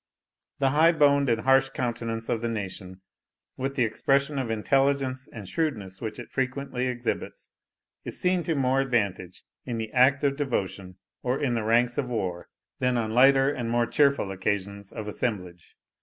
The 0.57 0.71
high 0.71 0.93
boned 0.93 1.29
and 1.29 1.41
harsh 1.41 1.69
countenance 1.69 2.27
of 2.27 2.41
the 2.41 2.49
nation, 2.49 3.01
with 3.55 3.75
the 3.75 3.83
expression 3.83 4.39
of 4.39 4.49
intelligence 4.49 5.29
and 5.31 5.47
shrewdness 5.47 6.01
which 6.01 6.17
it 6.17 6.31
frequently 6.31 6.87
exhibits, 6.87 7.51
is 8.03 8.19
seen 8.19 8.41
to 8.49 8.55
more 8.55 8.81
advantage 8.81 9.43
in 9.63 9.77
the 9.77 9.91
act 9.91 10.23
of 10.23 10.37
devotion, 10.37 10.97
or 11.21 11.39
in 11.39 11.53
the 11.53 11.61
ranks 11.63 11.99
of 11.99 12.09
war, 12.09 12.47
than 12.79 12.97
on 12.97 13.11
lighter 13.11 13.51
and 13.51 13.69
more 13.69 13.85
cheerful 13.85 14.31
occasions 14.31 14.91
of 14.91 15.07
assemblage. 15.07 15.75